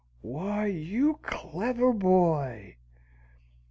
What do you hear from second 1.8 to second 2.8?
boy!"